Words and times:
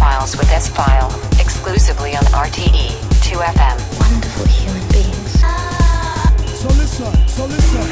Files 0.00 0.34
with 0.34 0.50
S 0.50 0.66
File, 0.66 1.10
exclusively 1.38 2.16
on 2.16 2.22
RTE 2.32 2.88
2FM. 3.20 3.76
Wonderful 4.00 4.46
human 4.46 4.88
beings. 4.88 5.40
So 6.58 6.68
listen, 6.68 7.28
so 7.28 7.44
listen. 7.44 7.82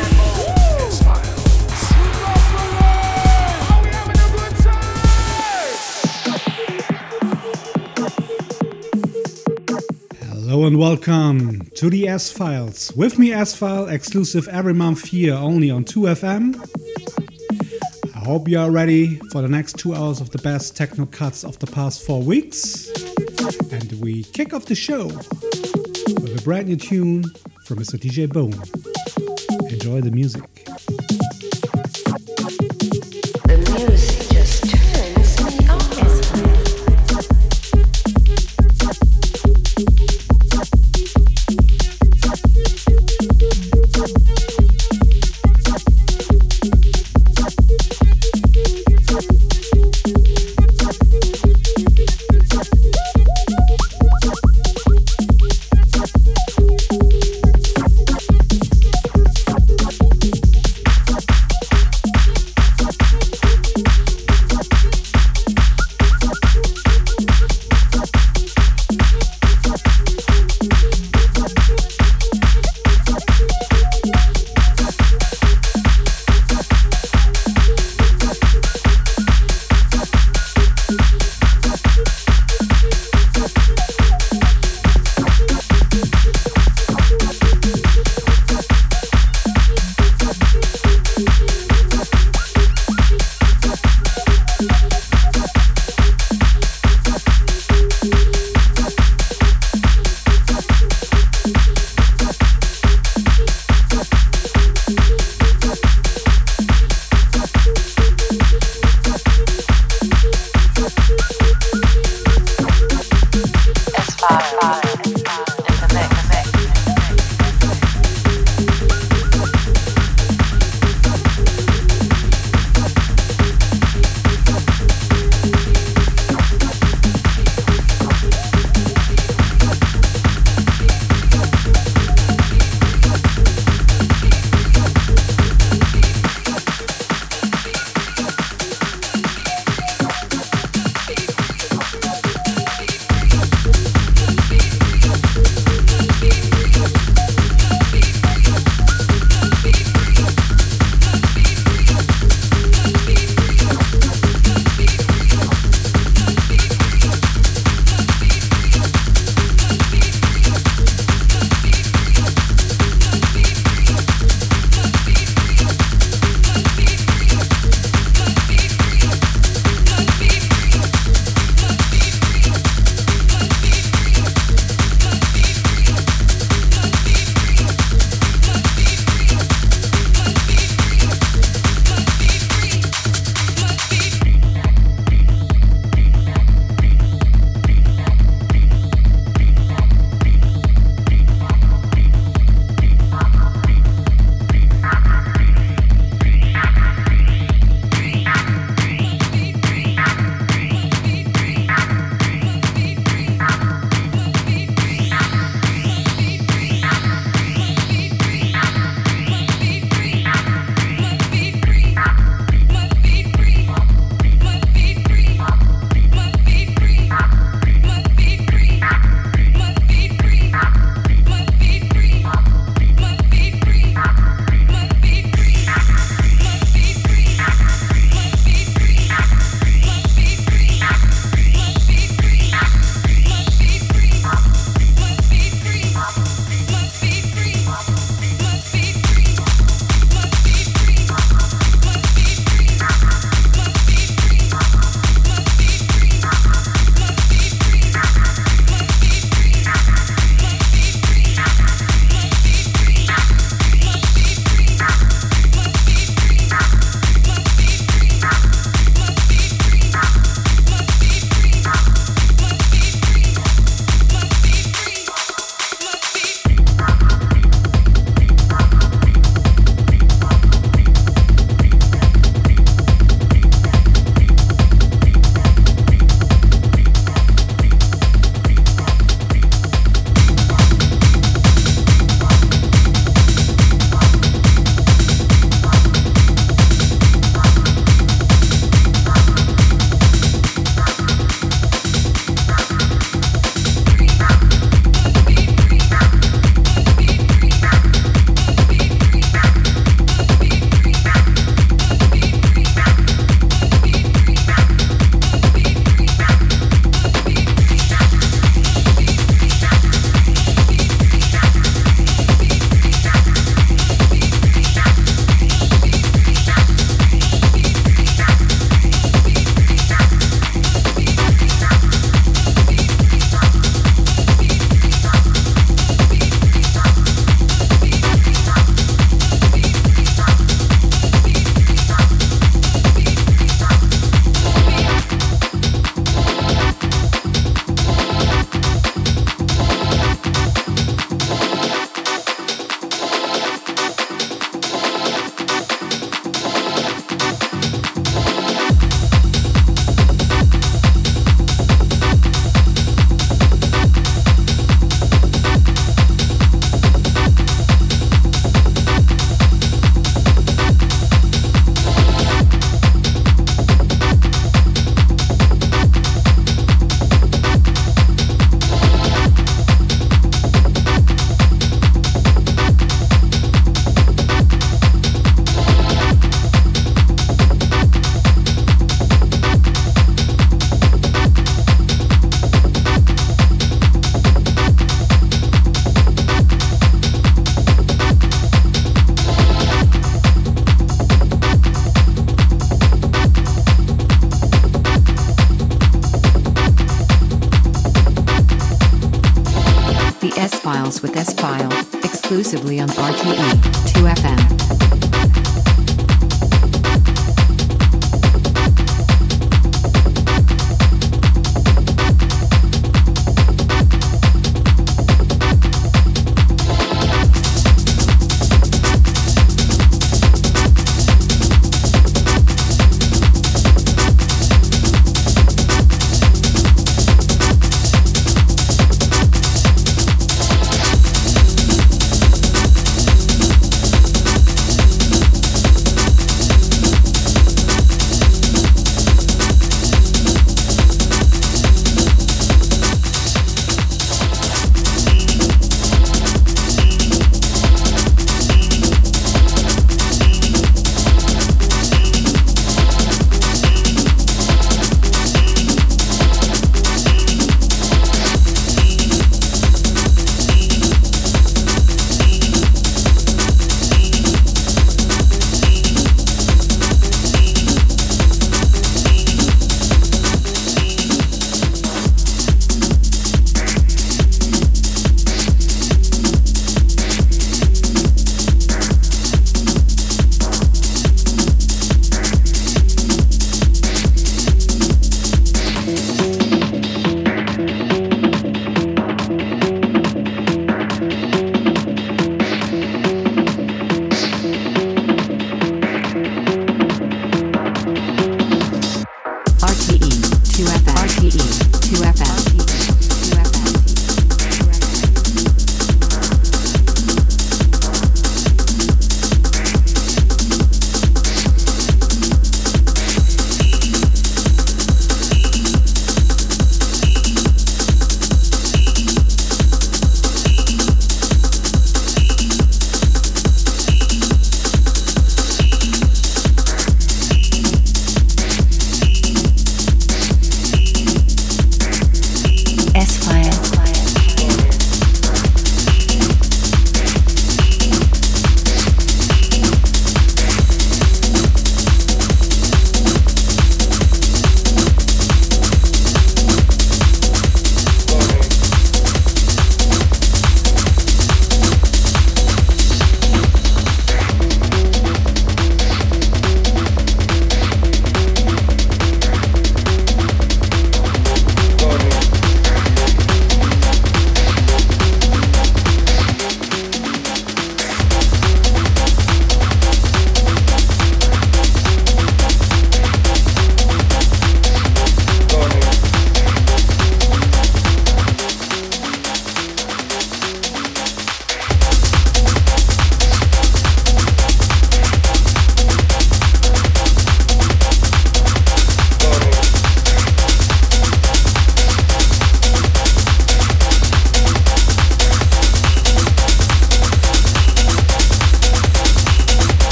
Hello 10.31 10.65
and 10.65 10.79
welcome 10.79 11.61
to 11.75 11.91
the 11.91 12.09
S 12.09 12.33
Files. 12.33 12.91
With 12.97 13.19
me, 13.19 13.35
S 13.35 13.55
File, 13.55 13.87
exclusive 13.87 14.49
every 14.49 14.73
month 14.73 15.09
here 15.09 15.35
only 15.35 15.71
on 15.71 15.85
2FM. 15.85 16.88
Hope 18.29 18.47
you 18.47 18.59
are 18.61 18.71
ready 18.71 19.17
for 19.33 19.41
the 19.41 19.49
next 19.49 19.79
two 19.79 19.95
hours 19.95 20.21
of 20.21 20.29
the 20.29 20.39
best 20.43 20.77
techno 20.77 21.07
cuts 21.07 21.45
of 21.45 21.59
the 21.61 21.67
past 21.67 22.05
four 22.05 22.21
weeks. 22.21 22.91
And 23.73 23.91
we 24.03 24.23
kick 24.23 24.53
off 24.53 24.67
the 24.67 24.75
show 24.75 25.07
with 25.07 26.39
a 26.39 26.43
brand 26.45 26.69
new 26.69 26.77
tune 26.77 27.25
from 27.65 27.79
Mr. 27.79 27.99
DJ 27.99 28.31
Bone. 28.31 28.53
Enjoy 29.73 30.03
the 30.03 30.11
music. 30.11 30.58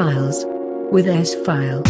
Files 0.00 0.46
with 0.90 1.06
S 1.06 1.34
File. 1.44 1.89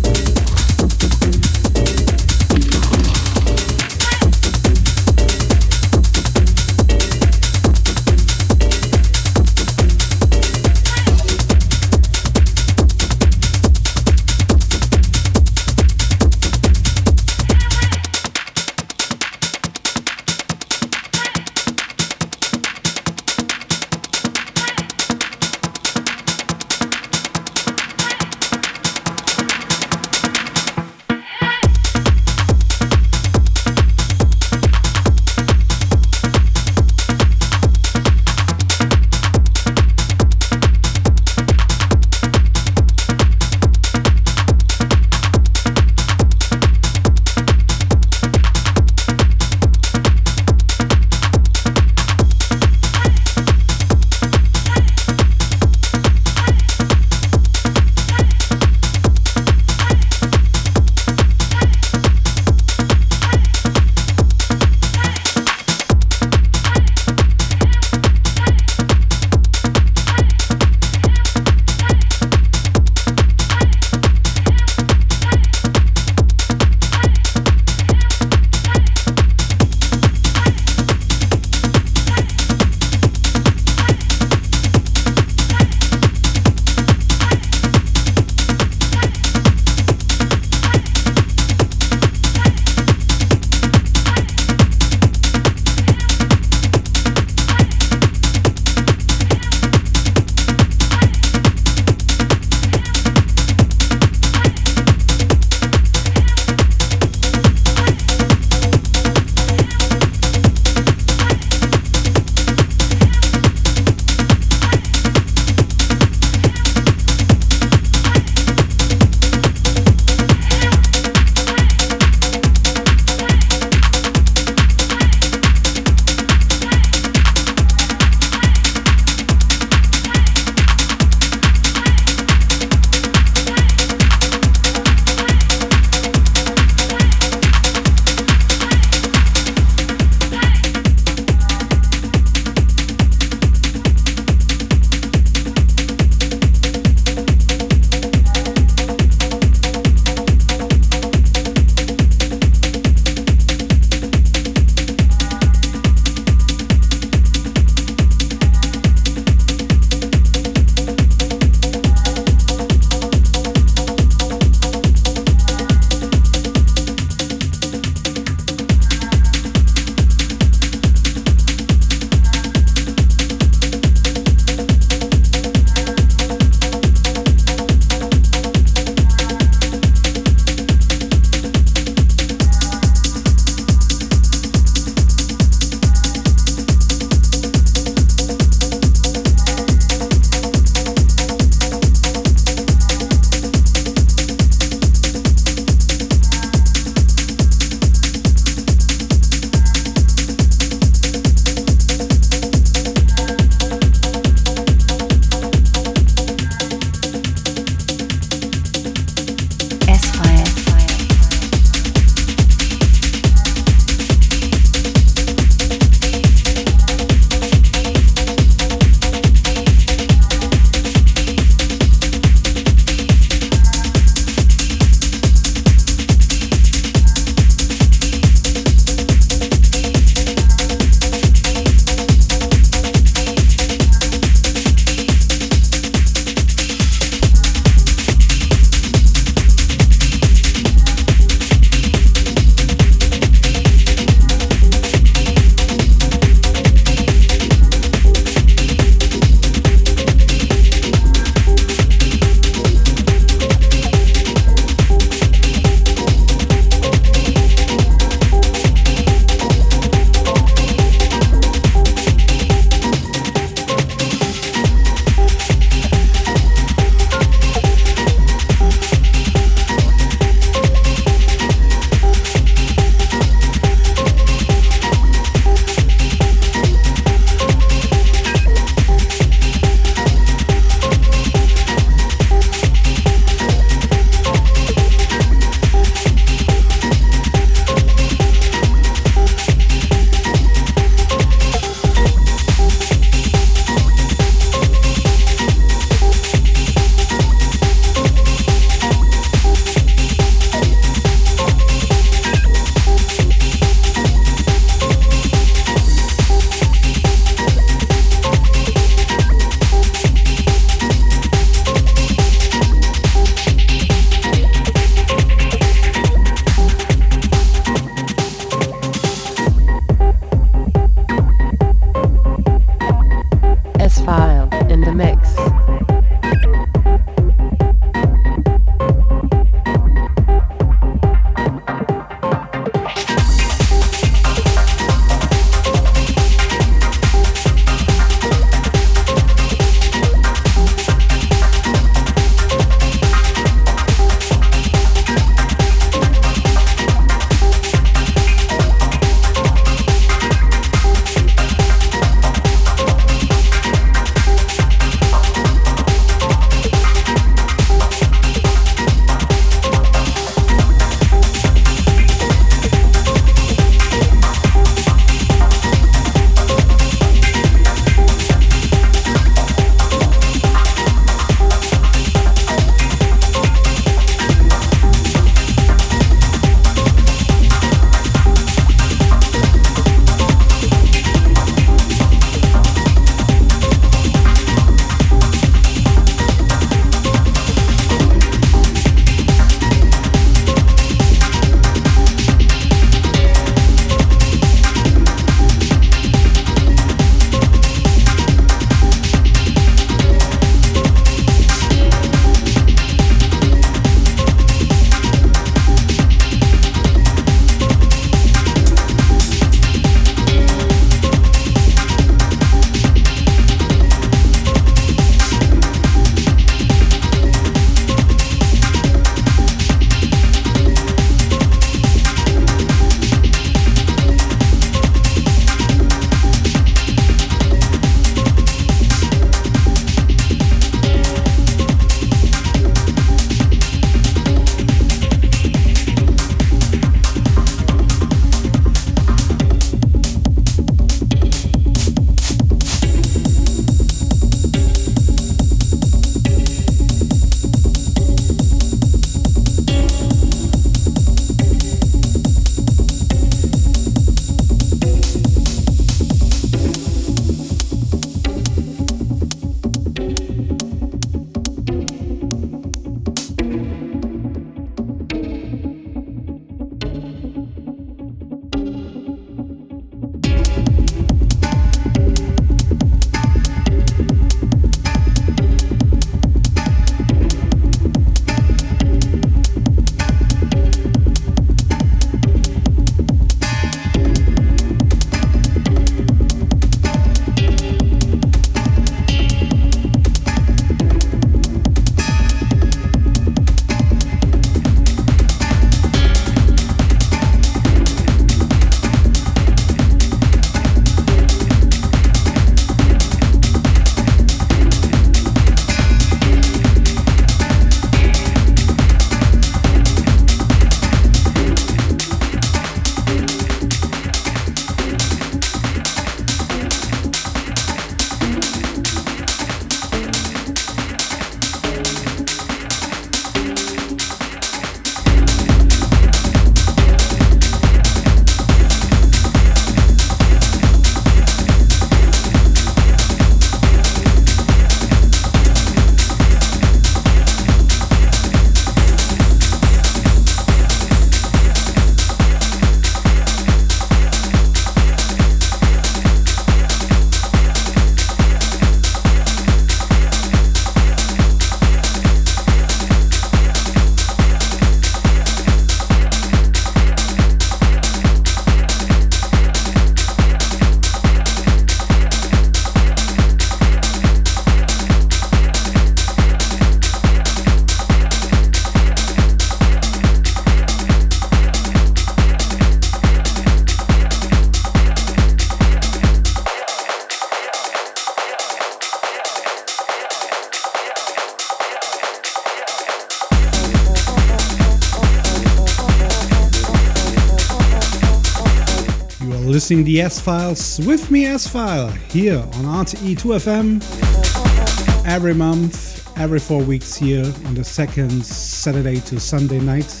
Listening 589.46 589.84
the 589.84 590.00
S 590.00 590.20
Files 590.20 590.80
with 590.86 591.10
me, 591.10 591.26
S 591.26 591.46
File, 591.46 591.88
here 592.10 592.38
on 592.38 592.84
RTE 592.84 593.16
2FM 593.16 595.06
every 595.06 595.34
month, 595.34 596.10
every 596.18 596.38
four 596.38 596.62
weeks 596.62 596.94
here 596.96 597.24
on 597.46 597.54
the 597.54 597.64
second 597.64 598.24
Saturday 598.24 599.00
to 599.00 599.20
Sunday 599.20 599.60
night. 599.60 600.00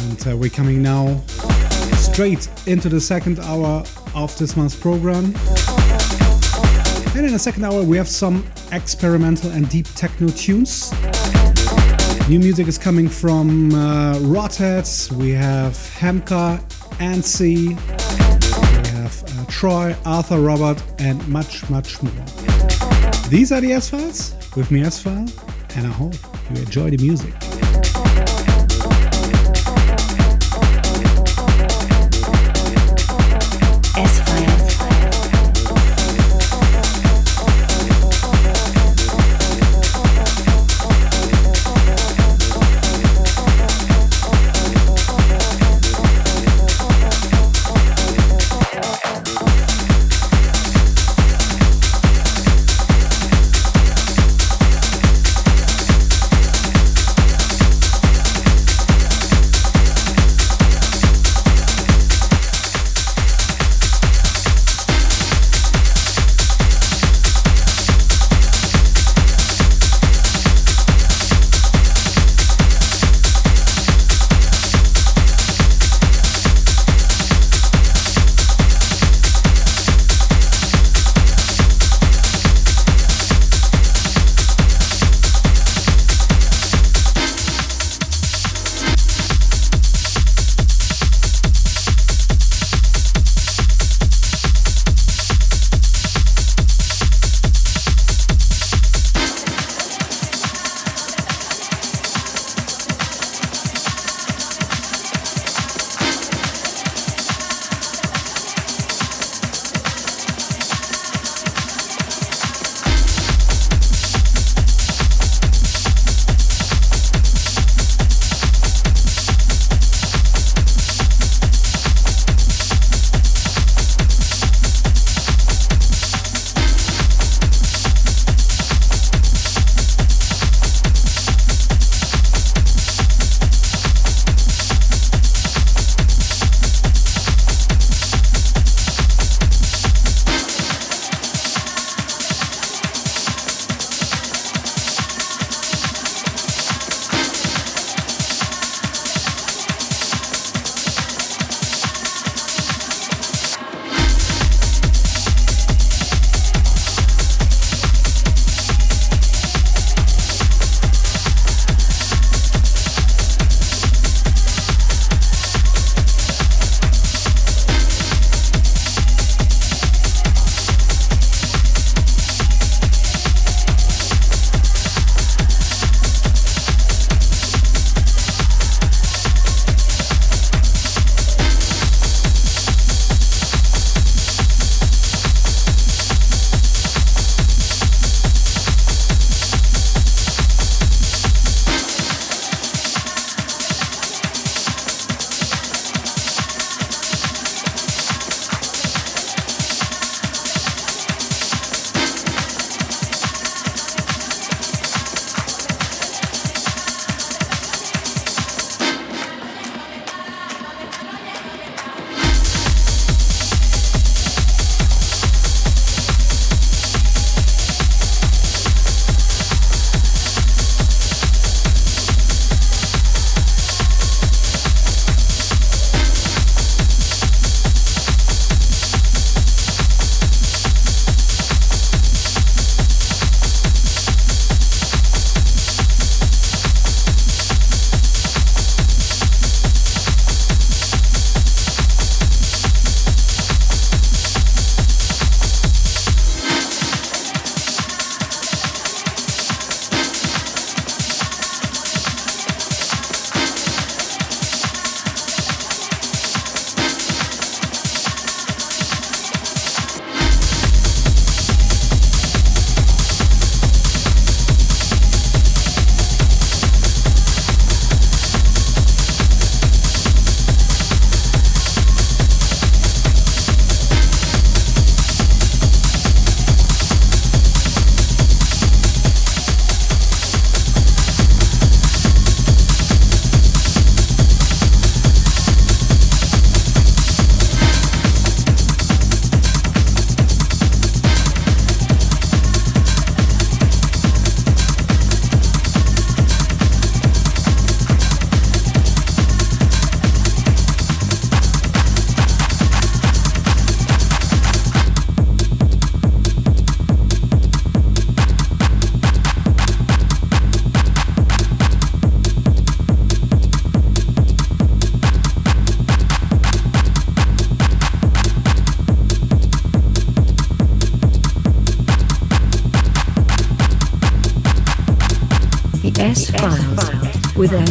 And 0.00 0.28
uh, 0.28 0.36
we're 0.36 0.50
coming 0.50 0.82
now 0.82 1.20
straight 1.94 2.48
into 2.66 2.88
the 2.88 3.00
second 3.00 3.38
hour 3.40 3.84
of 4.14 4.36
this 4.38 4.56
month's 4.56 4.76
program. 4.76 5.26
And 7.16 7.26
in 7.26 7.32
the 7.32 7.38
second 7.38 7.64
hour, 7.64 7.82
we 7.82 7.96
have 7.96 8.08
some 8.08 8.44
experimental 8.72 9.50
and 9.52 9.68
deep 9.68 9.86
techno 9.94 10.28
tunes. 10.28 10.92
New 12.28 12.40
music 12.40 12.66
is 12.66 12.78
coming 12.78 13.08
from 13.08 13.72
uh, 13.72 14.14
Rotheads, 14.14 15.12
we 15.12 15.30
have 15.30 15.72
Hamka, 15.72 16.60
Ansi, 16.98 17.68
we 17.68 18.88
have 18.90 19.24
uh, 19.24 19.44
Troy, 19.50 19.96
Arthur 20.04 20.40
Robert, 20.40 20.82
and 20.98 21.26
much, 21.28 21.68
much 21.68 22.02
more. 22.02 22.12
These 23.28 23.52
are 23.52 23.60
the 23.60 23.72
S 23.72 23.90
Files 23.90 24.34
with 24.56 24.70
me, 24.70 24.82
S 24.82 25.02
File, 25.02 25.28
and 25.76 25.86
I 25.86 25.90
hope 25.90 26.14
you 26.50 26.56
enjoy 26.56 26.90
the 26.90 26.98
music. 26.98 27.34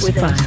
With 0.06 0.45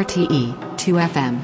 RTE 0.00 0.54
2FM. 0.76 1.34
S 1.36 1.39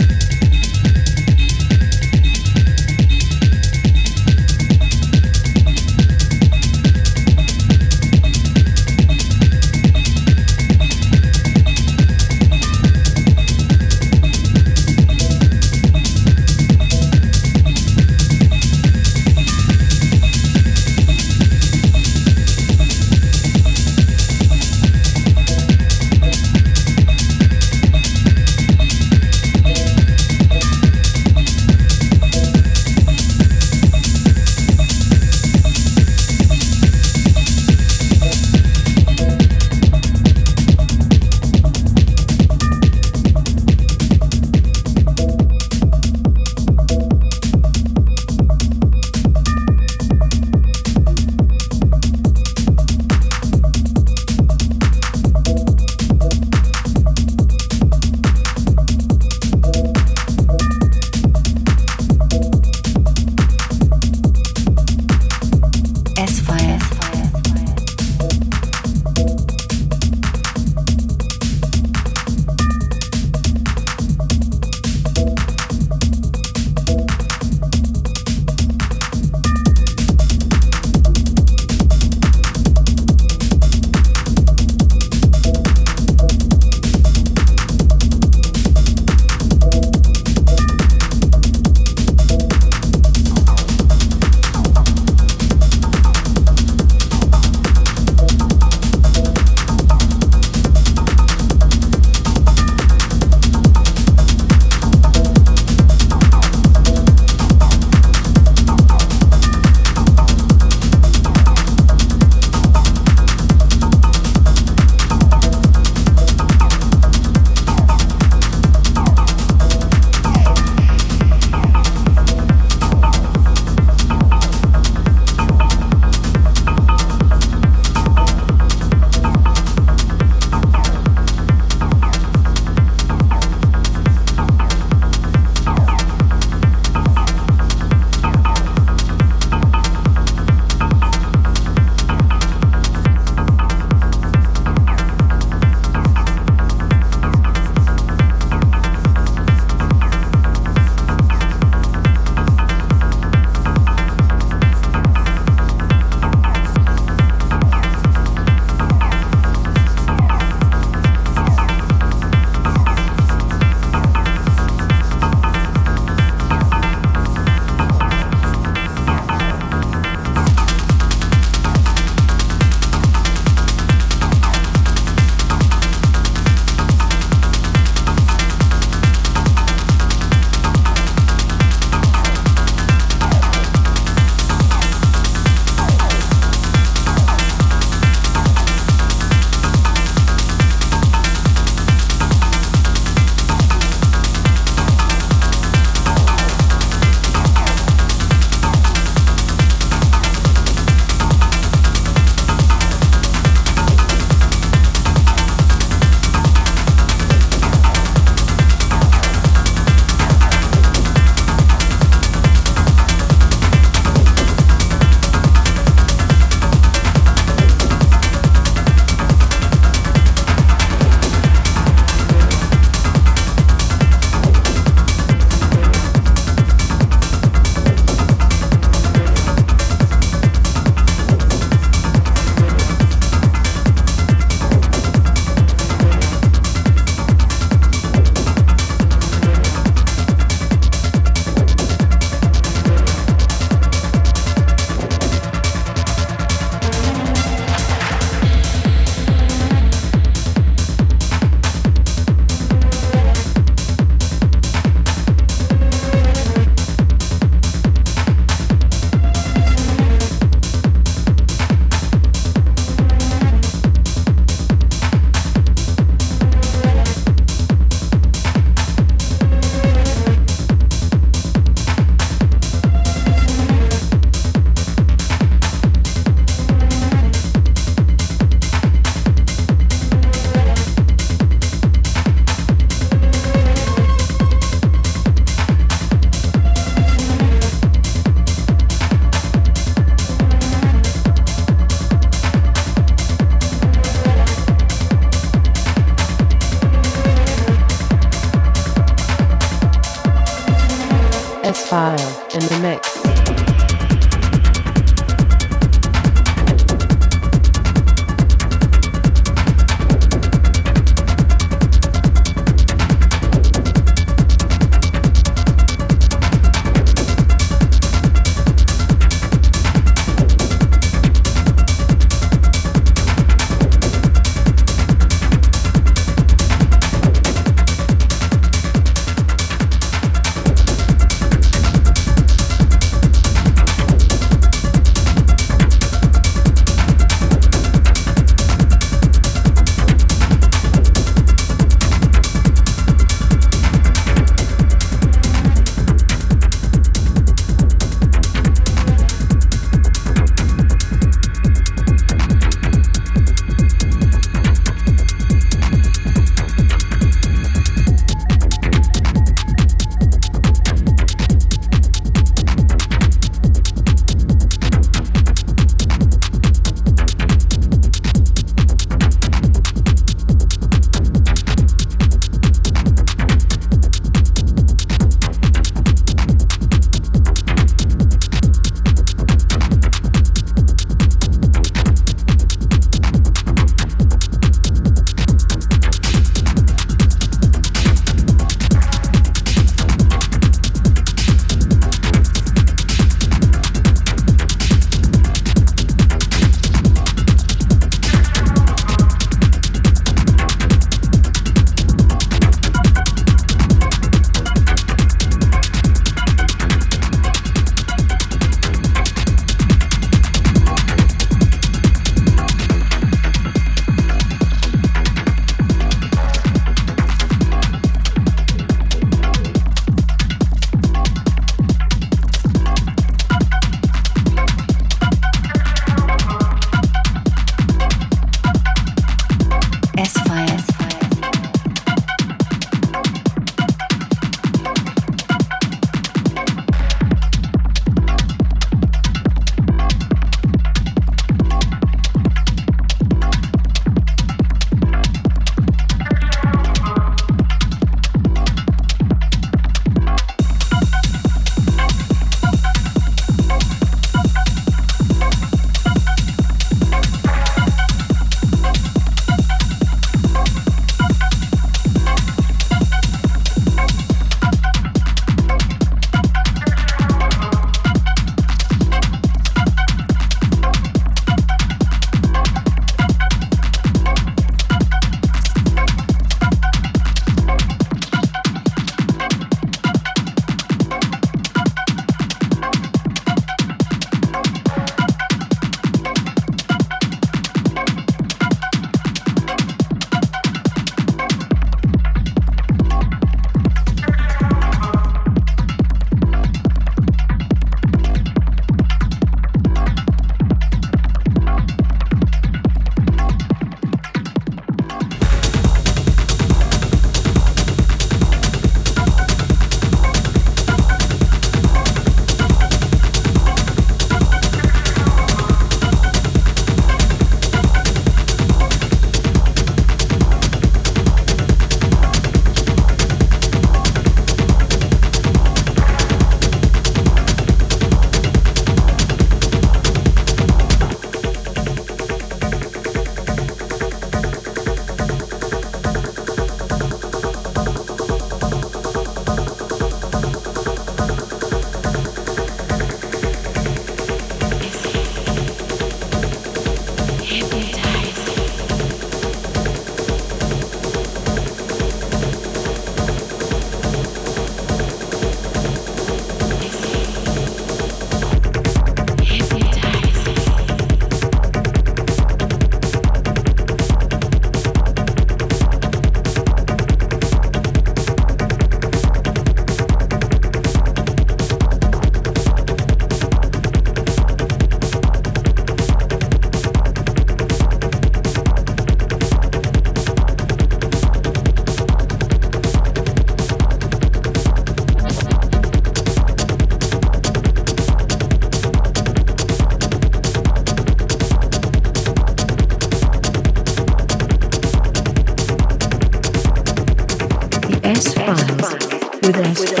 with 599.57 599.91
S 599.93 600.00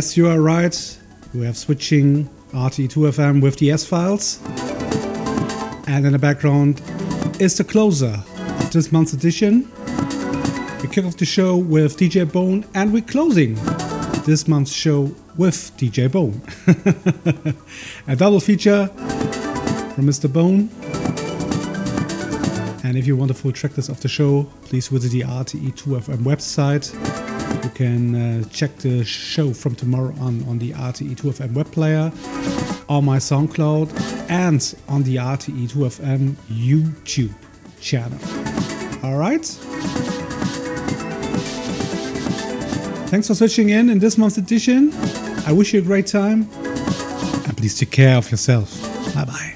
Yes, 0.00 0.16
you 0.16 0.28
are 0.28 0.40
right. 0.40 0.98
We 1.34 1.44
have 1.44 1.58
switching 1.58 2.30
RTE2FM 2.52 3.42
with 3.42 3.56
the 3.58 3.70
S 3.70 3.84
files. 3.84 4.40
And 5.86 6.06
in 6.06 6.12
the 6.12 6.18
background 6.18 6.80
is 7.38 7.58
the 7.58 7.64
closer 7.64 8.18
of 8.38 8.70
this 8.72 8.92
month's 8.92 9.12
edition. 9.12 9.70
We 10.80 10.88
kick 10.88 11.04
off 11.04 11.18
the 11.18 11.26
show 11.26 11.54
with 11.58 11.98
DJ 11.98 12.24
Bone, 12.32 12.64
and 12.74 12.94
we're 12.94 13.02
closing 13.02 13.56
this 14.24 14.48
month's 14.48 14.72
show 14.72 15.14
with 15.36 15.70
DJ 15.76 16.10
Bone. 16.10 16.40
A 18.08 18.16
double 18.16 18.40
feature 18.40 18.86
from 18.86 20.06
Mr. 20.06 20.32
Bone. 20.32 20.70
And 22.84 22.96
if 22.96 23.06
you 23.06 23.18
want 23.18 23.30
a 23.32 23.34
full 23.34 23.52
track 23.52 23.76
list 23.76 23.90
of 23.90 24.00
the 24.00 24.08
show, 24.08 24.44
please 24.62 24.88
visit 24.88 25.12
the 25.12 25.20
RTE2FM 25.20 26.22
website. 26.24 27.09
Can 27.80 28.14
uh, 28.14 28.44
check 28.50 28.76
the 28.76 29.02
show 29.06 29.54
from 29.54 29.74
tomorrow 29.74 30.12
on 30.20 30.46
on 30.46 30.58
the 30.58 30.72
RTE2FM 30.72 31.54
web 31.54 31.72
player, 31.72 32.12
on 32.90 33.06
my 33.06 33.16
SoundCloud, 33.16 33.88
and 34.28 34.74
on 34.86 35.02
the 35.04 35.16
RTE2FM 35.16 36.34
YouTube 36.50 37.32
channel. 37.80 38.18
All 39.02 39.16
right. 39.16 39.46
Thanks 43.08 43.28
for 43.28 43.34
switching 43.34 43.70
in 43.70 43.88
in 43.88 43.98
this 43.98 44.18
month's 44.18 44.36
edition. 44.36 44.92
I 45.46 45.52
wish 45.52 45.72
you 45.72 45.80
a 45.80 45.82
great 45.82 46.06
time, 46.06 46.50
and 47.46 47.56
please 47.56 47.78
take 47.78 47.92
care 47.92 48.18
of 48.18 48.30
yourself. 48.30 48.78
Bye 49.14 49.24
bye. 49.24 49.49